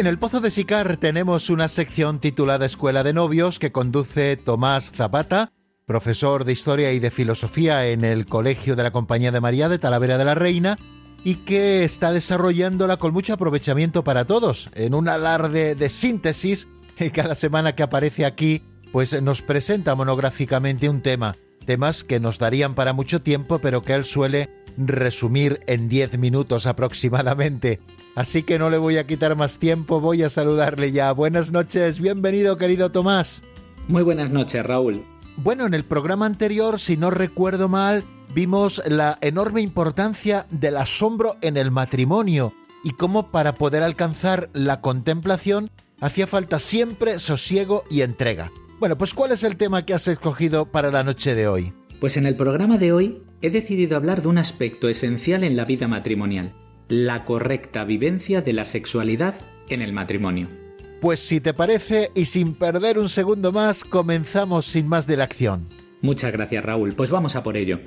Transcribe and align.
En 0.00 0.06
el 0.06 0.16
Pozo 0.16 0.40
de 0.40 0.50
Sicar 0.50 0.96
tenemos 0.96 1.50
una 1.50 1.68
sección 1.68 2.20
titulada 2.20 2.64
Escuela 2.64 3.02
de 3.02 3.12
Novios 3.12 3.58
que 3.58 3.70
conduce 3.70 4.38
Tomás 4.38 4.92
Zapata, 4.92 5.52
profesor 5.84 6.46
de 6.46 6.54
Historia 6.54 6.90
y 6.92 7.00
de 7.00 7.10
Filosofía 7.10 7.86
en 7.86 8.02
el 8.02 8.24
Colegio 8.24 8.76
de 8.76 8.82
la 8.82 8.92
Compañía 8.92 9.30
de 9.30 9.42
María 9.42 9.68
de 9.68 9.78
Talavera 9.78 10.16
de 10.16 10.24
la 10.24 10.34
Reina 10.34 10.78
y 11.22 11.34
que 11.34 11.84
está 11.84 12.12
desarrollándola 12.12 12.96
con 12.96 13.12
mucho 13.12 13.34
aprovechamiento 13.34 14.02
para 14.02 14.24
todos, 14.24 14.70
en 14.74 14.94
un 14.94 15.06
alarde 15.06 15.74
de 15.74 15.90
síntesis 15.90 16.66
cada 17.12 17.34
semana 17.34 17.74
que 17.74 17.82
aparece 17.82 18.24
aquí 18.24 18.62
pues 18.92 19.20
nos 19.20 19.42
presenta 19.42 19.94
monográficamente 19.94 20.88
un 20.88 21.02
tema, 21.02 21.34
temas 21.66 22.04
que 22.04 22.20
nos 22.20 22.38
darían 22.38 22.74
para 22.74 22.94
mucho 22.94 23.20
tiempo 23.20 23.58
pero 23.58 23.82
que 23.82 23.92
él 23.92 24.06
suele 24.06 24.48
resumir 24.88 25.60
en 25.66 25.88
10 25.88 26.18
minutos 26.18 26.66
aproximadamente. 26.66 27.80
Así 28.14 28.42
que 28.42 28.58
no 28.58 28.70
le 28.70 28.78
voy 28.78 28.96
a 28.96 29.06
quitar 29.06 29.36
más 29.36 29.58
tiempo, 29.58 30.00
voy 30.00 30.22
a 30.22 30.30
saludarle 30.30 30.92
ya. 30.92 31.12
Buenas 31.12 31.52
noches, 31.52 32.00
bienvenido 32.00 32.56
querido 32.56 32.90
Tomás. 32.90 33.42
Muy 33.88 34.02
buenas 34.02 34.30
noches, 34.30 34.64
Raúl. 34.64 35.04
Bueno, 35.36 35.66
en 35.66 35.74
el 35.74 35.84
programa 35.84 36.26
anterior, 36.26 36.78
si 36.78 36.96
no 36.96 37.10
recuerdo 37.10 37.68
mal, 37.68 38.04
vimos 38.34 38.82
la 38.86 39.18
enorme 39.20 39.60
importancia 39.60 40.46
del 40.50 40.76
asombro 40.76 41.36
en 41.40 41.56
el 41.56 41.70
matrimonio 41.70 42.52
y 42.84 42.90
cómo 42.92 43.30
para 43.30 43.54
poder 43.54 43.82
alcanzar 43.82 44.50
la 44.52 44.80
contemplación 44.80 45.70
hacía 46.00 46.26
falta 46.26 46.58
siempre 46.58 47.18
sosiego 47.18 47.84
y 47.90 48.02
entrega. 48.02 48.50
Bueno, 48.78 48.96
pues 48.96 49.12
¿cuál 49.12 49.32
es 49.32 49.44
el 49.44 49.56
tema 49.56 49.84
que 49.84 49.94
has 49.94 50.08
escogido 50.08 50.66
para 50.66 50.90
la 50.90 51.02
noche 51.02 51.34
de 51.34 51.48
hoy? 51.48 51.72
Pues 52.00 52.16
en 52.16 52.26
el 52.26 52.34
programa 52.34 52.78
de 52.78 52.92
hoy 52.92 53.22
he 53.42 53.50
decidido 53.50 53.96
hablar 53.96 54.22
de 54.22 54.28
un 54.28 54.38
aspecto 54.38 54.88
esencial 54.88 55.44
en 55.44 55.56
la 55.56 55.64
vida 55.64 55.88
matrimonial, 55.88 56.52
la 56.88 57.24
correcta 57.24 57.84
vivencia 57.84 58.42
de 58.42 58.52
la 58.52 58.64
sexualidad 58.64 59.34
en 59.68 59.82
el 59.82 59.92
matrimonio. 59.92 60.48
Pues 61.00 61.20
si 61.20 61.40
te 61.40 61.54
parece, 61.54 62.10
y 62.14 62.26
sin 62.26 62.54
perder 62.54 62.98
un 62.98 63.08
segundo 63.08 63.52
más, 63.52 63.84
comenzamos 63.84 64.66
sin 64.66 64.86
más 64.86 65.06
de 65.06 65.16
la 65.16 65.24
acción. 65.24 65.66
Muchas 66.02 66.32
gracias 66.32 66.64
Raúl, 66.64 66.92
pues 66.92 67.10
vamos 67.10 67.36
a 67.36 67.42
por 67.42 67.56
ello. 67.56 67.80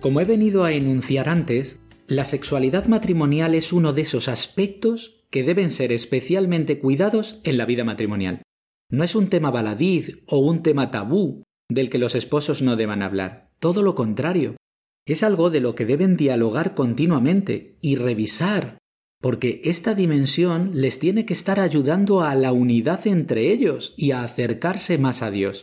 Como 0.00 0.20
he 0.20 0.24
venido 0.24 0.64
a 0.64 0.72
enunciar 0.72 1.28
antes, 1.28 1.80
la 2.06 2.24
sexualidad 2.24 2.86
matrimonial 2.86 3.54
es 3.54 3.72
uno 3.72 3.92
de 3.92 4.02
esos 4.02 4.28
aspectos 4.28 5.24
que 5.30 5.42
deben 5.42 5.70
ser 5.70 5.92
especialmente 5.92 6.78
cuidados 6.78 7.40
en 7.44 7.58
la 7.58 7.66
vida 7.66 7.84
matrimonial. 7.84 8.42
No 8.90 9.04
es 9.04 9.14
un 9.14 9.28
tema 9.28 9.50
baladí 9.50 10.22
o 10.26 10.38
un 10.38 10.62
tema 10.62 10.90
tabú 10.90 11.42
del 11.68 11.90
que 11.90 11.98
los 11.98 12.14
esposos 12.14 12.62
no 12.62 12.76
deban 12.76 13.02
hablar, 13.02 13.50
todo 13.58 13.82
lo 13.82 13.94
contrario. 13.94 14.56
Es 15.08 15.22
algo 15.22 15.48
de 15.48 15.60
lo 15.60 15.74
que 15.74 15.86
deben 15.86 16.18
dialogar 16.18 16.74
continuamente 16.74 17.78
y 17.80 17.96
revisar, 17.96 18.76
porque 19.22 19.62
esta 19.64 19.94
dimensión 19.94 20.70
les 20.74 20.98
tiene 20.98 21.24
que 21.24 21.32
estar 21.32 21.60
ayudando 21.60 22.20
a 22.20 22.34
la 22.34 22.52
unidad 22.52 23.06
entre 23.06 23.50
ellos 23.50 23.94
y 23.96 24.10
a 24.10 24.22
acercarse 24.22 24.98
más 24.98 25.22
a 25.22 25.30
Dios. 25.30 25.62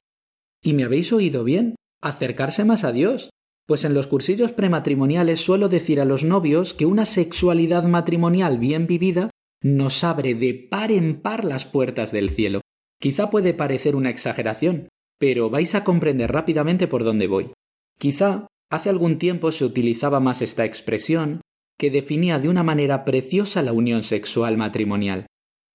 ¿Y 0.63 0.73
me 0.73 0.83
habéis 0.83 1.13
oído 1.13 1.43
bien? 1.43 1.75
Acercarse 2.01 2.65
más 2.65 2.83
a 2.83 2.91
Dios. 2.91 3.29
Pues 3.67 3.85
en 3.85 3.93
los 3.93 4.07
cursillos 4.07 4.51
prematrimoniales 4.51 5.41
suelo 5.41 5.69
decir 5.69 6.01
a 6.01 6.05
los 6.05 6.23
novios 6.23 6.73
que 6.73 6.87
una 6.87 7.05
sexualidad 7.05 7.83
matrimonial 7.83 8.57
bien 8.57 8.87
vivida 8.87 9.29
nos 9.61 10.03
abre 10.03 10.33
de 10.33 10.55
par 10.55 10.91
en 10.91 11.21
par 11.21 11.45
las 11.45 11.65
puertas 11.65 12.11
del 12.11 12.31
cielo. 12.31 12.61
Quizá 12.99 13.29
puede 13.29 13.53
parecer 13.53 13.95
una 13.95 14.09
exageración, 14.09 14.89
pero 15.19 15.51
vais 15.51 15.75
a 15.75 15.83
comprender 15.83 16.31
rápidamente 16.31 16.87
por 16.87 17.03
dónde 17.03 17.27
voy. 17.27 17.51
Quizá 17.99 18.47
hace 18.75 18.89
algún 18.89 19.17
tiempo 19.17 19.51
se 19.51 19.65
utilizaba 19.65 20.19
más 20.19 20.41
esta 20.41 20.65
expresión 20.65 21.41
que 21.77 21.89
definía 21.89 22.39
de 22.39 22.49
una 22.49 22.63
manera 22.63 23.03
preciosa 23.03 23.61
la 23.61 23.73
unión 23.73 24.03
sexual 24.03 24.57
matrimonial. 24.57 25.25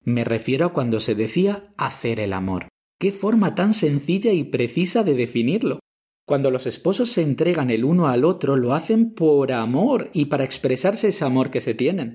Me 0.02 0.24
refiero 0.24 0.66
a 0.66 0.72
cuando 0.72 1.00
se 1.00 1.14
decía 1.14 1.62
hacer 1.76 2.20
el 2.20 2.32
amor. 2.32 2.68
¡Qué 2.98 3.12
forma 3.12 3.54
tan 3.54 3.74
sencilla 3.74 4.32
y 4.32 4.44
precisa 4.44 5.04
de 5.04 5.14
definirlo! 5.14 5.80
Cuando 6.26 6.50
los 6.50 6.66
esposos 6.66 7.10
se 7.10 7.22
entregan 7.22 7.70
el 7.70 7.84
uno 7.84 8.06
al 8.06 8.24
otro, 8.24 8.56
lo 8.56 8.72
hacen 8.74 9.14
por 9.14 9.52
amor 9.52 10.10
y 10.12 10.26
para 10.26 10.44
expresarse 10.44 11.08
ese 11.08 11.24
amor 11.24 11.50
que 11.50 11.60
se 11.60 11.74
tienen. 11.74 12.14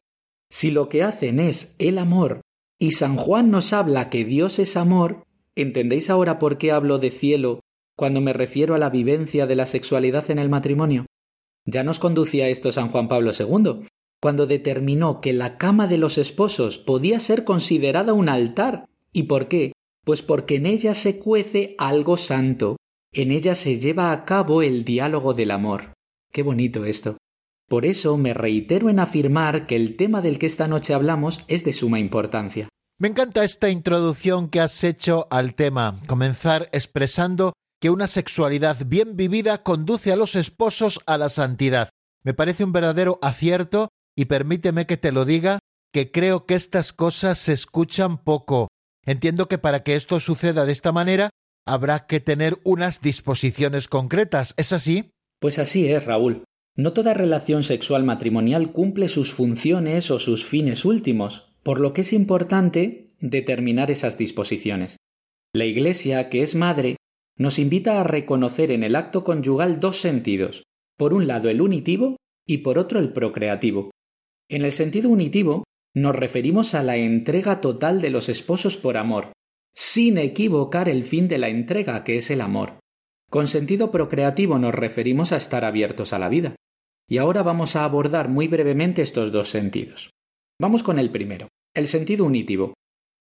Si 0.50 0.72
lo 0.72 0.90
que 0.90 1.03
hacen 1.03 1.40
es 1.40 1.75
el 1.79 1.97
amor, 1.97 2.41
y 2.79 2.91
San 2.91 3.17
Juan 3.17 3.52
nos 3.52 3.73
habla 3.73 4.09
que 4.09 4.23
Dios 4.23 4.59
es 4.59 4.78
amor, 4.78 5.23
¿entendéis 5.56 6.09
ahora 6.09 6.40
por 6.40 6.57
qué 6.57 6.72
hablo 6.72 6.97
de 6.97 7.12
cielo 7.12 7.59
cuando 7.95 8.22
me 8.22 8.33
refiero 8.33 8.75
a 8.75 8.78
la 8.78 8.89
vivencia 8.89 9.47
de 9.47 9.56
la 9.56 9.66
sexualidad 9.66 10.29
en 10.31 10.39
el 10.39 10.50
matrimonio? 10.50 11.06
Ya 11.66 11.83
nos 11.83 12.00
conducía 12.00 12.50
esto 12.50 12.72
San 12.72 12.89
Juan 12.89 13.07
Pablo 13.07 13.31
II, 13.38 13.88
cuando 14.22 14.45
determinó 14.47 15.22
que 15.22 15.33
la 15.33 15.57
cama 15.57 15.88
de 15.88 15.97
los 15.97 16.17
esposos 16.17 16.78
podía 16.78 17.19
ser 17.19 17.44
considerada 17.44 18.13
un 18.13 18.29
altar. 18.29 18.85
¿Y 19.11 19.23
por 19.23 19.47
qué? 19.47 19.72
Pues 20.03 20.22
porque 20.22 20.55
en 20.55 20.66
ella 20.66 20.94
se 20.94 21.19
cuece 21.19 21.75
algo 21.78 22.17
santo, 22.17 22.78
en 23.13 23.31
ella 23.31 23.55
se 23.55 23.79
lleva 23.79 24.11
a 24.11 24.25
cabo 24.25 24.61
el 24.61 24.84
diálogo 24.84 25.34
del 25.34 25.51
amor. 25.51 25.94
Qué 26.31 26.44
bonito 26.44 26.85
esto. 26.85 27.17
Por 27.67 27.85
eso 27.85 28.17
me 28.17 28.34
reitero 28.34 28.89
en 28.89 29.00
afirmar 29.00 29.66
que 29.66 29.75
el 29.75 29.95
tema 29.95 30.22
del 30.22 30.38
que 30.38 30.45
esta 30.45 30.67
noche 30.67 30.94
hablamos 30.94 31.44
es 31.47 31.63
de 31.63 31.73
suma 31.73 32.00
importancia. 32.00 32.69
Me 33.00 33.07
encanta 33.07 33.44
esta 33.44 33.69
introducción 33.69 34.50
que 34.50 34.59
has 34.59 34.84
hecho 34.84 35.28
al 35.31 35.55
tema, 35.55 36.00
comenzar 36.07 36.69
expresando 36.72 37.53
que 37.81 37.89
una 37.89 38.07
sexualidad 38.07 38.85
bien 38.85 39.15
vivida 39.15 39.63
conduce 39.63 40.11
a 40.11 40.15
los 40.15 40.35
esposos 40.35 40.99
a 41.05 41.17
la 41.17 41.29
santidad. 41.29 41.89
Me 42.23 42.33
parece 42.33 42.63
un 42.63 42.71
verdadero 42.71 43.19
acierto 43.21 43.89
y 44.15 44.25
permíteme 44.25 44.85
que 44.85 44.97
te 44.97 45.11
lo 45.11 45.25
diga, 45.25 45.59
que 45.93 46.11
creo 46.11 46.45
que 46.45 46.55
estas 46.55 46.93
cosas 46.93 47.37
se 47.37 47.53
escuchan 47.53 48.17
poco. 48.17 48.69
Entiendo 49.05 49.47
que 49.47 49.57
para 49.57 49.83
que 49.83 49.95
esto 49.95 50.19
suceda 50.19 50.65
de 50.65 50.71
esta 50.71 50.91
manera 50.91 51.29
habrá 51.65 52.07
que 52.07 52.19
tener 52.19 52.57
unas 52.63 53.01
disposiciones 53.01 53.87
concretas. 53.87 54.53
¿Es 54.57 54.73
así? 54.73 55.11
Pues 55.39 55.59
así 55.59 55.87
es, 55.87 56.05
Raúl. 56.05 56.43
No 56.75 56.93
toda 56.93 57.13
relación 57.13 57.63
sexual 57.63 58.03
matrimonial 58.03 58.71
cumple 58.71 59.07
sus 59.07 59.33
funciones 59.33 60.11
o 60.11 60.19
sus 60.19 60.43
fines 60.43 60.83
últimos, 60.83 61.53
por 61.63 61.79
lo 61.79 61.93
que 61.93 62.01
es 62.01 62.13
importante 62.13 63.07
determinar 63.19 63.91
esas 63.91 64.17
disposiciones. 64.17 64.97
La 65.53 65.65
Iglesia, 65.65 66.29
que 66.29 66.43
es 66.43 66.55
madre, 66.55 66.97
nos 67.38 67.59
invita 67.59 68.00
a 68.00 68.03
reconocer 68.03 68.72
en 68.72 68.84
el 68.84 68.96
acto 68.96 69.23
conyugal 69.23 69.79
dos 69.79 70.00
sentidos, 70.00 70.63
por 70.97 71.13
un 71.13 71.28
lado 71.28 71.50
el 71.50 71.62
unitivo 71.62 72.18
y 72.47 72.59
por 72.59 72.79
otro 72.79 73.00
el 73.00 73.12
procreativo. 73.12 73.91
En 74.50 74.63
el 74.63 74.72
sentido 74.72 75.09
unitivo 75.09 75.63
nos 75.94 76.16
referimos 76.16 76.75
a 76.75 76.84
la 76.84 76.97
entrega 76.97 77.62
total 77.62 78.01
de 78.01 78.09
los 78.09 78.29
esposos 78.29 78.78
por 78.78 78.97
amor, 78.97 79.31
sin 79.73 80.18
equivocar 80.18 80.88
el 80.88 81.03
fin 81.03 81.28
de 81.28 81.38
la 81.38 81.50
entrega, 81.50 82.03
que 82.03 82.18
es 82.18 82.31
el 82.31 82.41
amor. 82.41 82.79
Con 83.29 83.47
sentido 83.47 83.91
procreativo 83.91 84.57
nos 84.59 84.73
referimos 84.73 85.31
a 85.31 85.38
estar 85.38 85.66
abiertos 85.66 86.13
a 86.13 86.19
la 86.19 86.29
vida. 86.29 86.56
Y 87.09 87.17
ahora 87.17 87.44
vamos 87.44 87.75
a 87.75 87.84
abordar 87.84 88.29
muy 88.29 88.47
brevemente 88.47 89.02
estos 89.02 89.31
dos 89.31 89.50
sentidos. 89.50 90.09
Vamos 90.59 90.84
con 90.84 91.00
el 91.00 91.12
primero, 91.12 91.50
el 91.73 91.88
sentido 91.88 92.25
unitivo. 92.25 92.73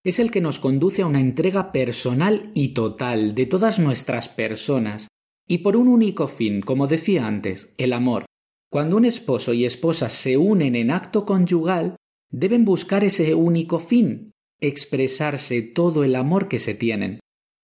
Es 0.04 0.19
el 0.19 0.31
que 0.31 0.42
nos 0.42 0.59
conduce 0.59 1.01
a 1.01 1.06
una 1.06 1.21
entrega 1.21 1.72
personal 1.72 2.51
y 2.54 2.74
total 2.74 3.34
de 3.34 3.47
todas 3.47 3.78
nuestras 3.78 4.28
personas, 4.28 5.09
y 5.48 5.59
por 5.59 5.77
un 5.77 5.89
único 5.89 6.28
fin, 6.28 6.60
como 6.60 6.86
decía 6.86 7.27
antes, 7.27 7.72
el 7.78 7.95
amor. 7.95 8.27
Cuando 8.71 8.98
un 8.98 9.06
esposo 9.06 9.54
y 9.54 9.65
esposa 9.65 10.10
se 10.10 10.36
unen 10.36 10.77
en 10.77 10.91
acto 10.91 11.24
conyugal, 11.24 11.97
deben 12.30 12.66
buscar 12.66 13.03
ese 13.03 13.34
único 13.34 13.78
fin, 13.78 14.33
expresarse 14.60 15.62
todo 15.62 16.04
el 16.04 16.16
amor 16.16 16.48
que 16.48 16.59
se 16.59 16.74
tienen. 16.74 17.21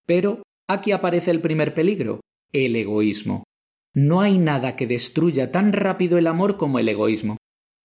Pero 0.06 0.42
aquí 0.66 0.92
aparece 0.92 1.30
el 1.30 1.42
primer 1.42 1.74
peligro, 1.74 2.20
el 2.52 2.74
egoísmo. 2.74 3.44
No 3.94 4.22
hay 4.22 4.38
nada 4.38 4.76
que 4.76 4.86
destruya 4.86 5.52
tan 5.52 5.74
rápido 5.74 6.16
el 6.16 6.26
amor 6.26 6.56
como 6.56 6.78
el 6.78 6.88
egoísmo. 6.88 7.36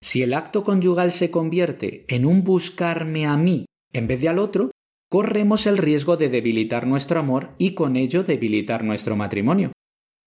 Si 0.01 0.21
el 0.21 0.33
acto 0.33 0.63
conyugal 0.63 1.11
se 1.11 1.29
convierte 1.29 2.05
en 2.07 2.25
un 2.25 2.43
buscarme 2.43 3.25
a 3.25 3.35
mí 3.35 3.65
en 3.97 4.07
vez 4.07 4.19
de 4.19 4.29
al 4.29 4.39
otro, 4.39 4.71
corremos 5.09 5.67
el 5.67 5.77
riesgo 5.77 6.17
de 6.17 6.29
debilitar 6.29 6.85
nuestro 6.85 7.19
amor 7.19 7.51
y 7.57 7.75
con 7.75 7.95
ello 7.95 8.23
debilitar 8.23 8.83
nuestro 8.83 9.15
matrimonio. 9.15 9.71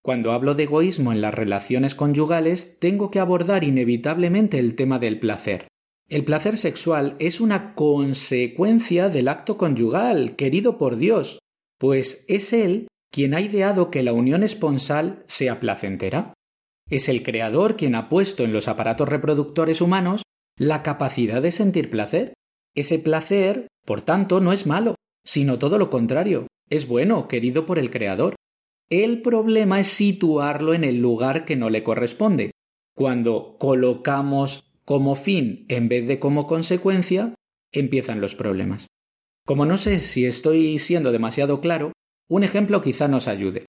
Cuando 0.03 0.33
hablo 0.33 0.55
de 0.55 0.63
egoísmo 0.63 1.13
en 1.13 1.21
las 1.21 1.35
relaciones 1.35 1.95
conyugales, 1.95 2.79
tengo 2.79 3.11
que 3.11 3.21
abordar 3.21 3.65
inevitablemente 3.65 4.59
el 4.59 4.75
tema 4.75 4.99
del 4.99 5.21
placer. 5.21 5.69
El 6.09 6.25
placer 6.25 6.57
sexual 6.57 7.17
es 7.19 7.43
una 7.43 7.75
consecuencia 7.75 9.11
del 9.11 9.29
acto 9.29 9.59
conyugal, 9.59 10.37
querido 10.37 10.79
por 10.79 10.97
Dios, 10.97 11.39
pues 11.79 12.25
es 12.29 12.55
Él 12.55 12.89
quien 13.13 13.35
ha 13.35 13.43
ideado 13.43 13.91
que 13.91 14.03
la 14.03 14.15
unión 14.15 14.43
esponsal 14.43 15.25
sea 15.27 15.61
placentera. 15.61 16.33
Es 16.89 17.11
el 17.11 17.23
Creador 17.23 17.77
quien 17.77 17.95
ha 17.95 18.09
puesto 18.09 18.45
en 18.45 18.55
los 18.55 18.69
aparatos 18.69 19.09
reproductores 19.09 19.83
humanos 19.83 20.23
la 20.57 20.83
capacidad 20.83 21.43
de 21.43 21.53
sentir 21.53 21.91
placer. 21.91 22.33
Ese 22.79 23.01
placer, 23.01 23.67
por 23.85 24.03
tanto, 24.03 24.41
no 24.41 24.53
es 24.53 24.65
malo, 24.65 24.95
sino 25.25 25.59
todo 25.59 25.79
lo 25.79 25.91
contrario, 25.91 26.47
es 26.71 26.87
bueno, 26.87 27.27
querido 27.27 27.67
por 27.67 27.77
el 27.77 27.91
Creador. 27.91 28.37
El 28.89 29.21
problema 29.21 29.81
es 29.81 29.89
situarlo 29.89 30.75
en 30.75 30.85
el 30.85 30.99
lugar 30.99 31.45
que 31.45 31.57
no 31.57 31.71
le 31.71 31.83
corresponde. 31.83 32.53
Cuando 32.95 33.57
colocamos 33.59 34.71
como 34.85 35.17
fin 35.17 35.67
en 35.69 35.89
vez 35.89 36.07
de 36.07 36.21
como 36.21 36.47
consecuencia, 36.47 37.35
empiezan 37.73 38.21
los 38.21 38.37
problemas. 38.37 38.87
Como 39.45 39.67
no 39.67 39.77
sé 39.77 39.99
si 39.99 40.25
estoy 40.25 40.79
siendo 40.79 41.11
demasiado 41.11 41.61
claro, 41.61 41.91
un 42.29 42.45
ejemplo 42.45 42.81
quizá 42.81 43.09
nos 43.09 43.27
ayude. 43.27 43.67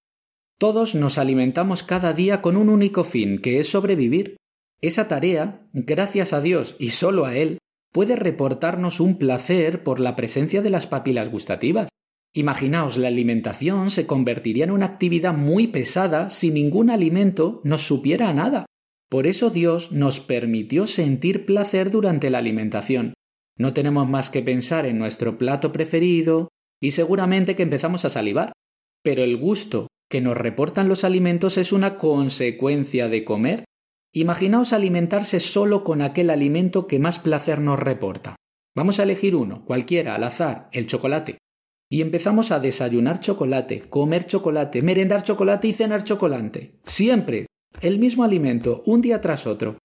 Todos 0.60 0.94
nos 0.94 1.18
alimentamos 1.18 1.82
cada 1.82 2.14
día 2.14 2.44
con 2.44 2.58
un 2.58 2.70
único 2.70 3.04
fin, 3.04 3.42
que 3.42 3.60
es 3.60 3.70
sobrevivir. 3.70 4.38
Esa 4.82 5.08
tarea, 5.08 5.68
gracias 5.74 6.32
a 6.32 6.42
Dios 6.42 6.76
y 6.78 6.92
solo 6.92 7.26
a 7.26 7.36
Él, 7.36 7.58
puede 7.92 8.16
reportarnos 8.16 9.00
un 9.00 9.18
placer 9.18 9.84
por 9.84 10.00
la 10.00 10.16
presencia 10.16 10.62
de 10.62 10.70
las 10.70 10.88
papilas 10.88 11.30
gustativas. 11.30 11.90
Imaginaos, 12.34 12.98
la 12.98 13.08
alimentación 13.08 13.90
se 13.90 14.06
convertiría 14.06 14.64
en 14.64 14.72
una 14.72 14.86
actividad 14.86 15.34
muy 15.34 15.68
pesada 15.68 16.30
si 16.30 16.52
ningún 16.52 16.90
alimento 16.90 17.62
nos 17.64 17.82
supiera 17.82 18.30
a 18.30 18.34
nada. 18.34 18.66
Por 19.10 19.26
eso 19.26 19.50
Dios 19.50 19.92
nos 19.92 20.20
permitió 20.20 20.86
sentir 20.86 21.46
placer 21.46 21.90
durante 21.90 22.30
la 22.30 22.38
alimentación. 22.38 23.14
No 23.58 23.74
tenemos 23.74 24.08
más 24.08 24.30
que 24.30 24.44
pensar 24.44 24.86
en 24.86 25.00
nuestro 25.00 25.40
plato 25.40 25.72
preferido 25.72 26.50
y 26.80 26.92
seguramente 26.92 27.56
que 27.56 27.64
empezamos 27.64 28.06
a 28.06 28.12
salivar. 28.12 28.54
Pero 29.04 29.24
el 29.24 29.38
gusto 29.38 29.88
que 30.10 30.22
nos 30.22 30.38
reportan 30.38 30.88
los 30.88 31.04
alimentos 31.04 31.58
es 31.58 31.74
una 31.74 31.98
consecuencia 31.98 33.10
de 33.10 33.24
comer. 33.24 33.66
Imaginaos 34.14 34.74
alimentarse 34.74 35.40
solo 35.40 35.84
con 35.84 36.02
aquel 36.02 36.32
alimento 36.32 36.88
que 36.88 36.98
más 36.98 37.20
placer 37.20 37.60
nos 37.60 37.78
reporta. 37.78 38.36
Vamos 38.76 39.00
a 39.00 39.04
elegir 39.04 39.36
uno, 39.36 39.66
cualquiera, 39.66 40.16
al 40.16 40.24
azar, 40.24 40.68
el 40.72 40.88
chocolate. 40.88 41.38
Y 41.92 42.02
empezamos 42.02 42.52
a 42.52 42.60
desayunar 42.60 43.20
chocolate, 43.20 43.82
comer 43.82 44.26
chocolate, 44.26 44.82
merendar 44.82 45.22
chocolate 45.22 45.68
y 45.68 45.74
cenar 45.74 46.04
chocolate. 46.04 46.80
Siempre 46.84 47.46
el 47.82 48.00
mismo 48.00 48.24
alimento, 48.24 48.82
un 48.86 49.02
día 49.02 49.22
tras 49.22 49.46
otro. 49.46 49.78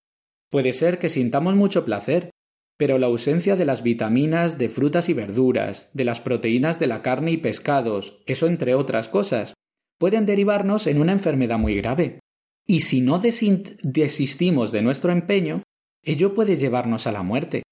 Puede 0.50 0.73
ser 0.73 0.99
que 0.99 1.11
sintamos 1.11 1.55
mucho 1.55 1.85
placer, 1.85 2.31
pero 2.79 2.99
la 2.99 3.06
ausencia 3.06 3.56
de 3.56 3.65
las 3.65 3.82
vitaminas 3.82 4.59
de 4.59 4.69
frutas 4.69 5.09
y 5.09 5.12
verduras, 5.12 5.91
de 5.93 6.05
las 6.05 6.20
proteínas 6.20 6.79
de 6.79 6.87
la 6.87 7.03
carne 7.03 7.31
y 7.31 7.37
pescados, 7.37 8.19
eso 8.27 8.47
entre 8.47 8.75
otras 8.75 9.09
cosas, 9.09 9.55
pueden 9.99 10.27
derivarnos 10.27 10.87
en 10.87 11.00
una 11.00 11.12
enfermedad 11.12 11.59
muy 11.59 11.77
grave. 11.77 12.20
Y 12.67 12.81
si 12.81 13.01
no 13.01 13.19
desistimos 13.19 14.73
de 14.73 14.83
nuestro 14.83 15.13
empeño, 15.13 15.63
ello 16.03 16.35
puede 16.35 16.57
llevarnos 16.57 17.07
a 17.07 17.13
la 17.13 17.23
muerte. 17.23 17.63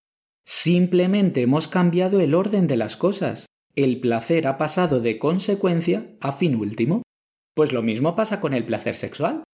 Simplemente 0.47 1.43
hemos 1.43 1.69
cambiado 1.69 2.21
el 2.21 2.35
orden 2.35 2.67
de 2.67 2.77
las 2.77 2.97
cosas. 2.97 3.47
El 3.75 4.00
placer 4.00 4.47
ha 4.47 4.59
pasado 4.59 5.00
de 5.00 5.19
consecuencia 5.19 6.17
a 6.21 6.33
fin 6.33 6.56
último. 6.56 7.03
Pues 7.55 7.73
lo 7.73 7.83
mismo 7.83 8.17
pasa 8.17 8.41
con 8.41 8.55
el 8.55 8.65
placer 8.65 8.94
sexual. 8.97 9.44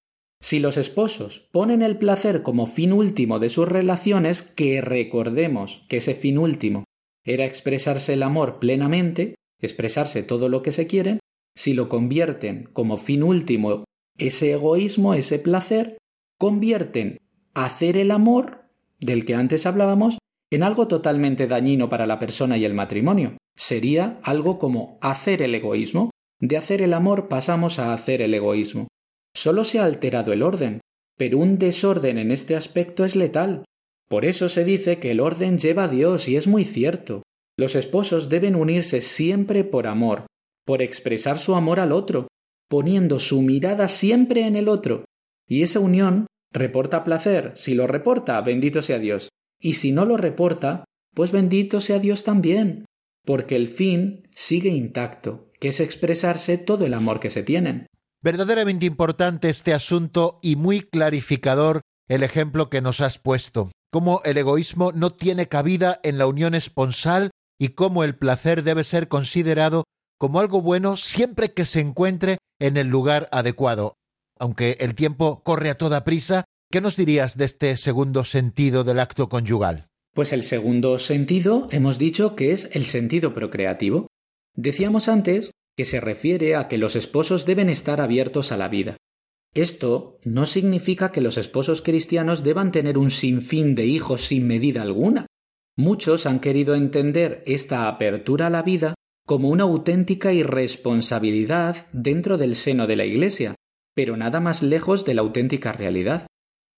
Si 0.41 0.61
los 0.61 0.77
esposos 0.77 1.49
ponen 1.53 1.83
el 1.83 1.99
placer 1.99 2.43
como 2.43 2.67
fin 2.67 2.93
último 2.93 3.39
de 3.39 3.49
sus 3.49 3.69
relaciones, 3.69 4.43
que 4.43 4.81
recordemos 4.81 5.85
que 5.89 5.97
ese 5.97 6.15
fin 6.15 6.39
último 6.39 6.85
era 7.25 7.45
expresarse 7.45 8.15
el 8.15 8.23
amor 8.23 8.59
plenamente, 8.59 9.35
expresarse 9.61 10.23
todo 10.23 10.49
lo 10.49 10.63
que 10.63 10.73
se 10.73 10.87
quieren, 10.87 11.19
si 11.57 11.75
lo 11.75 11.89
convierten 11.89 12.69
como 12.73 12.97
fin 12.97 13.25
último 13.25 13.85
ese 14.19 14.53
egoísmo, 14.53 15.15
ese 15.15 15.39
placer, 15.39 15.97
convierten 16.39 17.19
hacer 17.55 17.97
el 17.97 18.11
amor, 18.11 18.65
del 19.01 19.25
que 19.25 19.35
antes 19.35 19.67
hablábamos, 19.67 20.19
en 20.51 20.63
algo 20.63 20.89
totalmente 20.89 21.47
dañino 21.47 21.89
para 21.89 22.07
la 22.07 22.19
persona 22.19 22.57
y 22.57 22.65
el 22.65 22.75
matrimonio. 22.75 23.37
Sería 23.57 24.19
algo 24.23 24.59
como 24.59 24.99
hacer 25.01 25.43
el 25.43 25.55
egoísmo. 25.55 26.11
De 26.41 26.57
hacer 26.57 26.83
el 26.83 26.95
amor 26.95 27.29
pasamos 27.29 27.79
a 27.79 27.93
hacer 27.93 28.23
el 28.23 28.33
egoísmo. 28.33 28.89
Solo 29.35 29.65
se 29.65 29.81
ha 29.81 29.85
alterado 29.85 30.33
el 30.33 30.43
orden, 30.43 30.81
pero 31.17 31.39
un 31.39 31.59
desorden 31.59 32.19
en 32.19 32.31
este 32.31 32.57
aspecto 32.57 33.05
es 33.05 33.17
letal. 33.17 33.65
Por 34.09 34.25
eso 34.25 34.49
se 34.49 34.65
dice 34.65 34.99
que 34.99 35.11
el 35.11 35.21
orden 35.21 35.59
lleva 35.59 35.85
a 35.85 35.89
Dios 35.89 36.29
y 36.29 36.37
es 36.37 36.47
muy 36.47 36.65
cierto. 36.65 37.23
Los 37.59 37.75
esposos 37.75 38.29
deben 38.29 38.55
unirse 38.55 39.01
siempre 39.01 39.65
por 39.65 39.87
amor, 39.87 40.27
por 40.65 40.81
expresar 40.81 41.39
su 41.39 41.57
amor 41.57 41.81
al 41.81 41.93
otro, 41.93 42.29
poniendo 42.69 43.19
su 43.19 43.43
mirada 43.43 43.89
siempre 43.89 44.47
en 44.47 44.57
el 44.57 44.69
otro. 44.69 45.05
Y 45.47 45.63
esa 45.63 45.81
unión 45.81 46.27
reporta 46.53 47.05
placer. 47.05 47.53
Si 47.57 47.75
lo 47.75 47.87
reporta, 47.87 48.41
bendito 48.41 48.83
sea 48.83 48.99
Dios. 48.99 49.31
Y 49.61 49.75
si 49.75 49.93
no 49.93 50.05
lo 50.05 50.17
reporta, 50.17 50.85
pues 51.15 51.33
bendito 51.33 51.81
sea 51.81 51.99
Dios 51.99 52.23
también, 52.23 52.85
porque 53.25 53.57
el 53.57 53.69
fin 53.69 54.29
sigue 54.35 54.69
intacto, 54.69 55.51
que 55.59 55.69
es 55.69 55.81
expresarse 55.81 56.59
todo 56.59 56.87
el 56.87 56.95
amor 56.95 57.19
que 57.19 57.31
se 57.31 57.43
tienen. 57.43 57.87
Verdaderamente 58.23 58.87
importante 58.87 59.49
este 59.49 59.73
asunto 59.73 60.39
y 60.43 60.57
muy 60.57 60.81
clarificador 60.81 61.81
el 62.09 62.23
ejemplo 62.23 62.69
que 62.71 62.81
nos 62.81 63.01
has 63.01 63.19
puesto, 63.19 63.71
cómo 63.91 64.23
el 64.25 64.39
egoísmo 64.39 64.93
no 64.93 65.13
tiene 65.13 65.49
cabida 65.49 66.01
en 66.03 66.19
la 66.19 66.27
unión 66.27 66.55
esponsal 66.55 67.31
y 67.59 67.71
cómo 67.71 68.05
el 68.05 68.17
placer 68.17 68.63
debe 68.63 68.85
ser 68.85 69.09
considerado 69.09 69.85
como 70.19 70.41
algo 70.41 70.63
bueno 70.63 70.97
siempre 70.97 71.53
que 71.53 71.65
se 71.65 71.81
encuentre 71.81 72.39
en 72.59 72.77
el 72.77 72.89
lugar 72.89 73.29
adecuado. 73.33 73.97
Aunque 74.39 74.77
el 74.81 74.95
tiempo 74.95 75.43
corre 75.43 75.71
a 75.71 75.77
toda 75.77 76.05
prisa, 76.05 76.45
¿qué 76.71 76.81
nos 76.81 76.97
dirías 76.97 77.37
de 77.37 77.45
este 77.45 77.77
segundo 77.77 78.25
sentido 78.25 78.85
del 78.85 79.01
acto 79.01 79.29
conyugal? 79.29 79.89
Pues 80.15 80.33
el 80.33 80.43
segundo 80.43 80.99
sentido 80.99 81.69
hemos 81.71 81.99
dicho 81.99 82.35
que 82.35 82.53
es 82.53 82.71
el 82.75 82.87
sentido 82.87 83.35
procreativo. 83.35 84.09
Decíamos 84.55 85.09
antes 85.09 85.51
que 85.77 85.85
se 85.85 86.01
refiere 86.01 86.57
a 86.57 86.67
que 86.67 86.79
los 86.79 86.97
esposos 86.97 87.47
deben 87.47 87.71
estar 87.71 88.01
abiertos 88.01 88.51
a 88.51 88.57
la 88.57 88.69
vida. 88.69 88.97
Esto 89.55 90.19
no 90.25 90.47
significa 90.47 91.13
que 91.13 91.21
los 91.21 91.39
esposos 91.39 91.83
cristianos 91.83 92.43
deban 92.43 92.73
tener 92.73 92.99
un 92.99 93.11
sinfín 93.11 93.75
de 93.75 93.87
hijos 93.87 94.23
sin 94.23 94.47
medida 94.47 94.83
alguna. 94.83 95.27
Muchos 95.77 96.27
han 96.27 96.41
querido 96.41 96.75
entender 96.75 97.43
esta 97.47 97.89
apertura 97.89 98.49
a 98.49 98.51
la 98.51 98.63
vida 98.63 98.95
como 99.29 99.51
una 99.51 99.65
auténtica 99.65 100.33
irresponsabilidad 100.33 101.87
dentro 101.93 102.39
del 102.39 102.55
seno 102.55 102.87
de 102.87 102.97
la 102.97 103.05
Iglesia, 103.05 103.55
pero 103.95 104.17
nada 104.17 104.41
más 104.41 104.63
lejos 104.63 105.05
de 105.05 105.13
la 105.13 105.21
auténtica 105.21 105.71
realidad. 105.71 106.27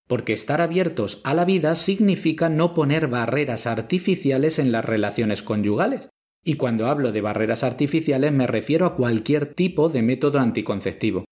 Porque 0.05 0.33
estar 0.33 0.59
abiertos 0.59 1.21
a 1.23 1.33
la 1.33 1.45
vida 1.45 1.73
significa 1.75 2.49
no 2.49 2.73
poner 2.73 3.07
barreras 3.07 3.67
artificiales 3.67 4.59
en 4.59 4.73
las 4.73 4.83
relaciones 4.83 5.43
conyugales. 5.43 6.09
Y 6.43 6.55
cuando 6.55 6.87
hablo 6.87 7.13
de 7.13 7.21
barreras 7.21 7.63
artificiales 7.63 8.33
me 8.33 8.47
refiero 8.47 8.85
a 8.85 8.97
cualquier 8.97 9.53
tipo 9.53 9.87
de 9.87 10.01
método 10.01 10.39
anticonceptivo. 10.39 11.23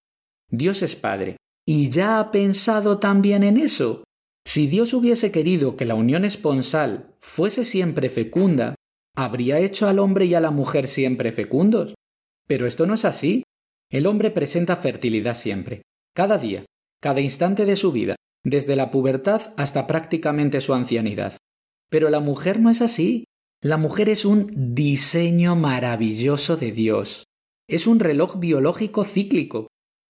Dios 0.50 0.82
es 0.84 0.96
Padre, 0.96 1.36
y 1.68 1.90
ya 1.90 2.22
ha 2.22 2.32
pensado 2.32 3.00
también 3.00 3.44
en 3.44 3.58
eso. 3.58 4.06
Si 4.46 4.68
Dios 4.68 4.94
hubiese 4.94 5.34
querido 5.34 5.76
que 5.76 5.84
la 5.84 5.96
unión 5.96 6.24
esponsal 6.24 7.18
fuese 7.20 7.66
siempre 7.66 8.08
fecunda, 8.10 8.76
habría 9.16 9.60
hecho 9.60 9.88
al 9.88 10.00
hombre 10.00 10.26
y 10.26 10.34
a 10.34 10.40
la 10.40 10.52
mujer 10.52 10.88
siempre 10.88 11.32
fecundos. 11.32 11.96
Pero 12.48 12.66
esto 12.66 12.86
no 12.86 12.94
es 12.94 13.06
así. 13.06 13.44
El 13.92 14.08
hombre 14.08 14.32
presenta 14.32 14.76
fertilidad 14.76 15.36
siempre, 15.36 15.82
cada 16.16 16.38
día, 16.38 16.66
cada 17.02 17.22
instante 17.22 17.66
de 17.66 17.76
su 17.76 17.92
vida, 17.92 18.16
desde 18.44 18.76
la 18.76 18.92
pubertad 18.92 19.54
hasta 19.58 19.88
prácticamente 19.88 20.62
su 20.62 20.74
ancianidad. 20.74 21.38
Pero 21.90 22.10
la 22.10 22.20
mujer 22.20 22.60
no 22.60 22.70
es 22.70 22.82
así. 22.82 23.26
La 23.62 23.78
mujer 23.78 24.10
es 24.10 24.26
un 24.26 24.74
diseño 24.76 25.56
maravilloso 25.56 26.56
de 26.56 26.72
Dios. 26.72 27.26
Es 27.68 27.88
un 27.88 28.00
reloj 28.00 28.40
biológico 28.40 29.04
cíclico. 29.04 29.68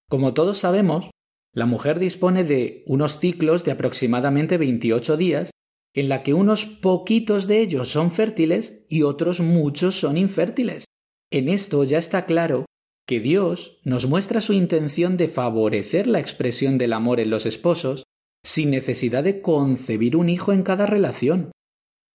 Como 0.09 0.33
todos 0.33 0.59
sabemos, 0.59 1.09
la 1.53 1.65
mujer 1.65 1.99
dispone 1.99 2.43
de 2.43 2.83
unos 2.85 3.19
ciclos 3.19 3.63
de 3.63 3.71
aproximadamente 3.71 4.57
28 4.57 5.17
días 5.17 5.51
en 5.93 6.09
la 6.09 6.23
que 6.23 6.33
unos 6.33 6.65
poquitos 6.65 7.47
de 7.47 7.61
ellos 7.61 7.89
son 7.89 8.11
fértiles 8.11 8.85
y 8.89 9.03
otros 9.03 9.39
muchos 9.39 9.99
son 9.99 10.17
infértiles. 10.17 10.85
En 11.31 11.49
esto 11.49 11.83
ya 11.83 11.97
está 11.97 12.25
claro 12.25 12.65
que 13.07 13.19
Dios 13.19 13.79
nos 13.83 14.07
muestra 14.07 14.41
su 14.41 14.53
intención 14.53 15.17
de 15.17 15.27
favorecer 15.27 16.05
la 16.05 16.19
expresión 16.19 16.77
del 16.77 16.93
amor 16.93 17.19
en 17.19 17.29
los 17.31 17.45
esposos 17.45 18.03
sin 18.43 18.69
necesidad 18.69 19.23
de 19.23 19.41
concebir 19.41 20.15
un 20.15 20.29
hijo 20.29 20.53
en 20.53 20.63
cada 20.63 20.85
relación. 20.85 21.51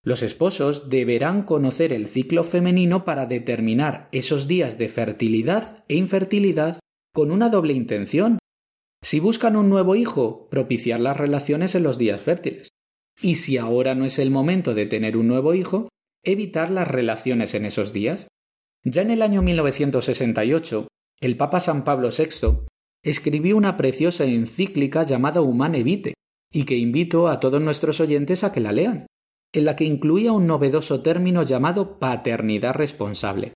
Los 0.04 0.22
esposos 0.22 0.90
deberán 0.90 1.42
conocer 1.42 1.92
el 1.92 2.08
ciclo 2.08 2.44
femenino 2.44 3.04
para 3.04 3.26
determinar 3.26 4.08
esos 4.12 4.46
días 4.46 4.78
de 4.78 4.88
fertilidad 4.88 5.84
e 5.88 5.96
infertilidad 5.96 6.78
con 7.12 7.30
una 7.30 7.48
doble 7.48 7.72
intención. 7.72 8.38
Si 9.02 9.18
buscan 9.18 9.56
un 9.56 9.68
nuevo 9.68 9.96
hijo, 9.96 10.48
propiciar 10.48 11.00
las 11.00 11.16
relaciones 11.16 11.74
en 11.74 11.82
los 11.82 11.98
días 11.98 12.20
fértiles 12.20 12.73
y 13.20 13.36
si 13.36 13.58
ahora 13.58 13.94
no 13.94 14.04
es 14.04 14.18
el 14.18 14.30
momento 14.30 14.74
de 14.74 14.86
tener 14.86 15.16
un 15.16 15.28
nuevo 15.28 15.54
hijo, 15.54 15.88
evitar 16.22 16.70
las 16.70 16.88
relaciones 16.88 17.54
en 17.54 17.64
esos 17.64 17.92
días. 17.92 18.28
Ya 18.82 19.02
en 19.02 19.10
el 19.10 19.22
año 19.22 19.42
1968, 19.42 20.88
el 21.20 21.36
Papa 21.36 21.60
San 21.60 21.84
Pablo 21.84 22.10
VI 22.10 22.66
escribió 23.02 23.56
una 23.56 23.76
preciosa 23.76 24.24
encíclica 24.24 25.04
llamada 25.04 25.40
Humane 25.40 25.82
Vitae, 25.82 26.14
y 26.52 26.64
que 26.64 26.76
invito 26.76 27.28
a 27.28 27.40
todos 27.40 27.60
nuestros 27.60 28.00
oyentes 28.00 28.44
a 28.44 28.52
que 28.52 28.60
la 28.60 28.72
lean, 28.72 29.06
en 29.52 29.64
la 29.64 29.74
que 29.76 29.84
incluía 29.84 30.32
un 30.32 30.46
novedoso 30.46 31.02
término 31.02 31.42
llamado 31.42 31.98
paternidad 31.98 32.74
responsable. 32.74 33.54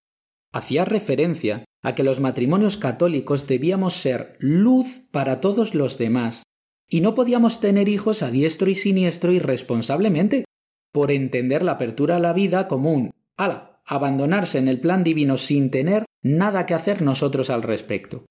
Hacía 0.53 0.85
referencia 0.85 1.65
a 1.83 1.95
que 1.95 2.03
los 2.03 2.21
matrimonios 2.21 2.77
católicos 2.77 3.47
debíamos 3.47 3.95
ser 3.95 4.37
luz 4.41 5.01
para 5.13 5.41
todos 5.41 5.75
los 5.75 5.97
demás 5.97 6.43
y 6.89 7.01
no 7.01 7.15
podíamos 7.15 7.61
tener 7.61 7.89
hijos 7.89 8.23
a 8.23 8.31
diestro 8.31 8.71
y 8.71 8.75
siniestro 8.75 9.33
irresponsablemente, 9.33 10.45
por 10.93 11.11
entender 11.11 11.63
la 11.63 11.73
apertura 11.73 12.17
a 12.17 12.21
la 12.21 12.33
vida 12.33 12.67
como 12.67 12.93
un, 12.93 13.13
ala, 13.37 13.83
abandonarse 13.85 14.59
en 14.59 14.69
el 14.69 14.81
plan 14.81 15.05
divino 15.05 15.39
sin 15.39 15.71
tener 15.71 16.05
nada 16.23 16.67
que 16.67 16.75
hacer 16.75 17.03
nosotros 17.03 17.51
al 17.51 17.63
respecto. 17.63 18.25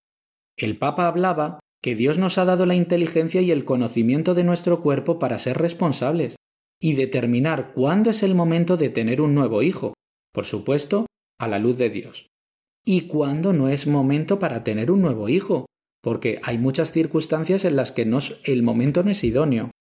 El 0.58 0.78
Papa 0.78 1.08
hablaba 1.08 1.60
que 1.82 1.96
Dios 1.96 2.18
nos 2.18 2.38
ha 2.38 2.46
dado 2.46 2.66
la 2.66 2.76
inteligencia 2.76 3.42
y 3.42 3.52
el 3.52 3.64
conocimiento 3.64 4.34
de 4.34 4.44
nuestro 4.44 4.82
cuerpo 4.82 5.20
para 5.20 5.40
ser 5.40 5.58
responsables 5.58 6.36
y 6.80 6.94
determinar 6.94 7.74
cuándo 7.74 8.10
es 8.10 8.24
el 8.24 8.36
momento 8.36 8.78
de 8.78 8.90
tener 8.90 9.22
un 9.22 9.36
nuevo 9.36 9.62
hijo, 9.62 9.94
por 10.34 10.46
supuesto, 10.46 11.06
a 11.40 11.48
la 11.48 11.60
luz 11.60 11.78
de 11.78 11.90
Dios. 11.90 12.28
Y 12.86 13.02
cuándo 13.02 13.54
no 13.54 13.70
es 13.70 13.86
momento 13.86 14.40
para 14.40 14.64
tener 14.64 14.92
un 14.92 15.02
nuevo 15.02 15.30
hijo, 15.30 15.66
porque 16.08 16.40
hay 16.42 16.58
muchas 16.58 16.94
circunstancias 16.94 17.66
en 17.66 17.76
las 17.76 17.92
que 17.92 18.06
no, 18.06 18.20
el 18.46 18.64
momento 18.64 19.04
no 19.04 19.12
es 19.12 19.26
idóneo. 19.26 19.72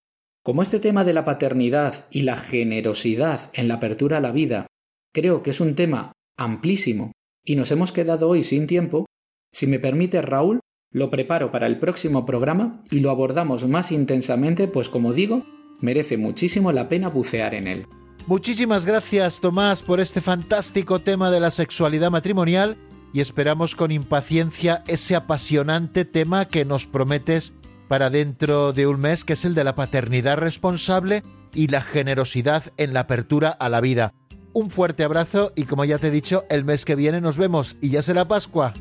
Como 0.43 0.61
este 0.61 0.81
tema 0.81 1.05
de 1.05 1.13
la 1.13 1.23
paternidad 1.23 2.05
y 2.11 2.23
la 2.23 2.35
generosidad 2.35 3.49
en 3.53 3.69
la 3.69 3.75
apertura 3.75 4.17
a 4.17 4.19
la 4.19 4.33
vida 4.33 4.67
creo 5.13 5.41
que 5.41 5.51
es 5.51 5.61
un 5.61 5.75
tema 5.75 6.11
amplísimo 6.37 7.13
y 7.45 7.55
nos 7.55 7.71
hemos 7.71 7.93
quedado 7.93 8.27
hoy 8.27 8.43
sin 8.43 8.67
tiempo, 8.67 9.05
si 9.53 9.67
me 9.67 9.79
permite 9.79 10.21
Raúl, 10.21 10.59
lo 10.91 11.09
preparo 11.09 11.49
para 11.49 11.65
el 11.65 11.79
próximo 11.79 12.25
programa 12.25 12.83
y 12.91 12.99
lo 12.99 13.09
abordamos 13.09 13.65
más 13.65 13.93
intensamente, 13.93 14.67
pues 14.67 14.89
como 14.89 15.13
digo, 15.13 15.43
merece 15.79 16.17
muchísimo 16.17 16.73
la 16.73 16.89
pena 16.89 17.07
bucear 17.07 17.55
en 17.55 17.67
él. 17.67 17.85
Muchísimas 18.25 18.85
gracias 18.85 19.39
Tomás 19.39 19.81
por 19.81 20.01
este 20.01 20.19
fantástico 20.19 20.99
tema 20.99 21.31
de 21.31 21.39
la 21.39 21.51
sexualidad 21.51 22.11
matrimonial 22.11 22.75
y 23.13 23.21
esperamos 23.21 23.75
con 23.75 23.91
impaciencia 23.91 24.83
ese 24.87 25.15
apasionante 25.15 26.05
tema 26.05 26.45
que 26.45 26.65
nos 26.65 26.87
prometes 26.87 27.53
para 27.87 28.09
dentro 28.09 28.73
de 28.73 28.87
un 28.87 28.99
mes, 28.99 29.23
que 29.23 29.33
es 29.33 29.45
el 29.45 29.55
de 29.55 29.63
la 29.63 29.75
paternidad 29.75 30.37
responsable 30.37 31.23
y 31.53 31.67
la 31.67 31.81
generosidad 31.81 32.63
en 32.77 32.93
la 32.93 33.01
apertura 33.01 33.49
a 33.49 33.69
la 33.69 33.81
vida. 33.81 34.13
Un 34.53 34.69
fuerte 34.69 35.03
abrazo 35.03 35.51
y 35.55 35.63
como 35.63 35.85
ya 35.85 35.97
te 35.97 36.07
he 36.07 36.11
dicho, 36.11 36.45
el 36.49 36.65
mes 36.65 36.85
que 36.85 36.95
viene 36.95 37.21
nos 37.21 37.37
vemos 37.37 37.77
y 37.81 37.89
ya 37.89 38.01
será 38.01 38.27
Pascua. 38.27 38.73